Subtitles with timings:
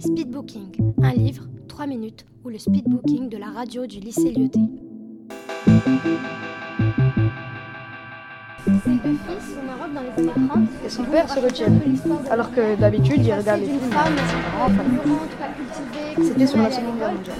[0.00, 4.60] Speedbooking, un livre, 3 minutes, ou le speedbooking de la radio du lycée Lyoté.
[8.64, 9.18] Ces deux
[9.58, 10.68] au Maroc dans les années 30.
[10.84, 11.68] Et son père se retient.
[12.30, 13.80] Alors que d'habitude, il regarde les films.
[16.22, 17.34] C'était sur la Seconde Guerre mondiale.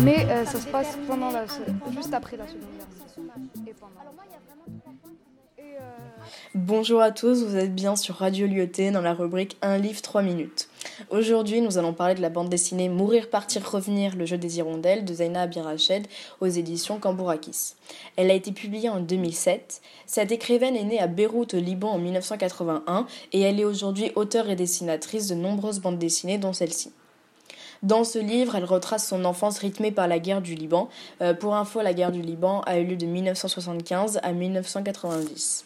[0.00, 1.44] Mais euh, ça se passe pendant la,
[1.92, 2.86] juste après la Seconde Guerre
[3.26, 3.68] mondiale.
[3.68, 4.10] Et pendant.
[6.54, 10.22] Bonjour à tous, vous êtes bien sur Radio Lyoté dans la rubrique Un livre 3
[10.22, 10.68] minutes.
[11.10, 15.04] Aujourd'hui, nous allons parler de la bande dessinée Mourir, partir, revenir, le jeu des hirondelles
[15.04, 16.06] de Zaina Abirached
[16.40, 17.74] aux éditions Cambourakis.
[18.16, 19.80] Elle a été publiée en 2007.
[20.06, 24.50] Cette écrivaine est née à Beyrouth au Liban en 1981 et elle est aujourd'hui auteure
[24.50, 26.92] et dessinatrice de nombreuses bandes dessinées dont celle-ci.
[27.82, 30.90] Dans ce livre, elle retrace son enfance rythmée par la guerre du Liban.
[31.22, 35.64] Euh, pour info, la guerre du Liban a eu lieu de 1975 à 1990.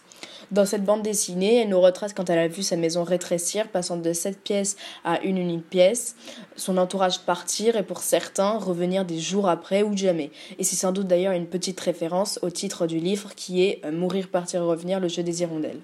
[0.53, 3.97] Dans cette bande dessinée, elle nous retrace quand elle a vu sa maison rétrécir, passant
[3.97, 6.15] de 7 pièces à une unique pièce,
[6.55, 10.31] son entourage partir et pour certains revenir des jours après ou jamais.
[10.61, 13.91] Et c'est sans doute d'ailleurs une petite référence au titre du livre qui est euh,
[13.91, 15.81] Mourir, partir revenir, le jeu des hirondelles.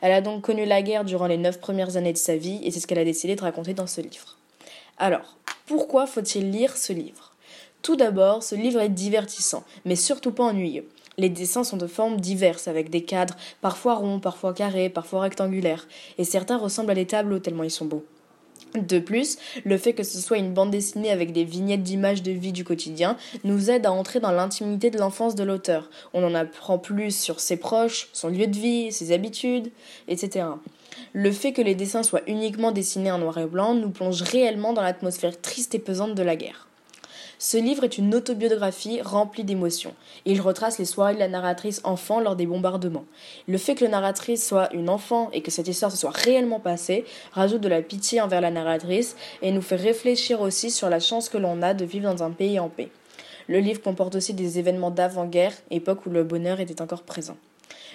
[0.00, 2.72] Elle a donc connu la guerre durant les 9 premières années de sa vie et
[2.72, 4.36] c'est ce qu'elle a décidé de raconter dans ce livre.
[5.02, 5.38] Alors,
[5.70, 7.30] pourquoi faut-il lire ce livre?
[7.80, 10.88] Tout d'abord, ce livre est divertissant, mais surtout pas ennuyeux.
[11.16, 15.86] Les dessins sont de formes diverses, avec des cadres parfois ronds, parfois carrés, parfois rectangulaires,
[16.18, 18.04] et certains ressemblent à des tableaux tellement ils sont beaux.
[18.74, 22.32] De plus, le fait que ce soit une bande dessinée avec des vignettes d'images de
[22.32, 25.88] vie du quotidien nous aide à entrer dans l'intimité de l'enfance de l'auteur.
[26.14, 29.70] On en apprend plus sur ses proches, son lieu de vie, ses habitudes,
[30.08, 30.46] etc.
[31.12, 34.72] Le fait que les dessins soient uniquement dessinés en noir et blanc nous plonge réellement
[34.72, 36.66] dans l'atmosphère triste et pesante de la guerre.
[37.42, 39.94] Ce livre est une autobiographie remplie d'émotions.
[40.26, 43.06] Il retrace les soirées de la narratrice enfant lors des bombardements.
[43.48, 46.60] Le fait que la narratrice soit une enfant et que cette histoire se soit réellement
[46.60, 51.00] passée rajoute de la pitié envers la narratrice et nous fait réfléchir aussi sur la
[51.00, 52.90] chance que l'on a de vivre dans un pays en paix.
[53.48, 57.38] Le livre comporte aussi des événements d'avant-guerre, époque où le bonheur était encore présent.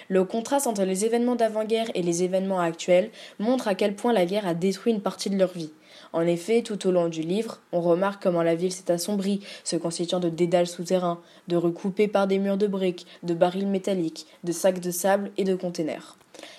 [0.08, 4.26] Le contraste entre les événements d'avant-guerre et les événements actuels montre à quel point la
[4.26, 5.72] guerre a détruit une partie de leur vie.
[6.12, 9.76] En effet, tout au long du livre, on remarque comment la ville s'est assombrie, se
[9.76, 14.26] constituant de dédales souterrains, de rues coupées par des murs de briques, de barils métalliques,
[14.44, 16.16] de sacs de sable et de containers.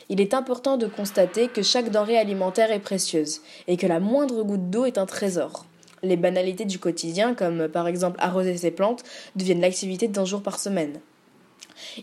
[0.10, 4.44] Il est important de constater que chaque denrée alimentaire est précieuse et que la moindre
[4.44, 5.66] goutte d'eau est un trésor.
[6.04, 9.04] Les banalités du quotidien, comme par exemple arroser ses plantes,
[9.36, 11.00] deviennent l'activité d'un jour par semaine.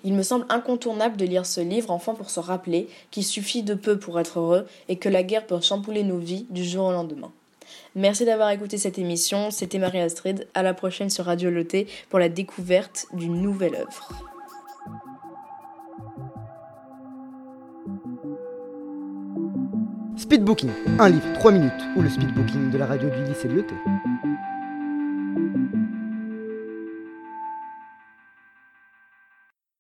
[0.03, 3.75] Il me semble incontournable de lire ce livre enfin pour se rappeler qu'il suffit de
[3.75, 6.93] peu pour être heureux et que la guerre peut chambouler nos vies du jour au
[6.93, 7.31] lendemain.
[7.94, 12.28] Merci d'avoir écouté cette émission, c'était Marie-Astrid, à la prochaine sur Radio Loté pour la
[12.28, 14.09] découverte d'une nouvelle œuvre.
[20.16, 23.75] Speedbooking, un livre 3 minutes ou le speedbooking de la radio du lycée Lyoté.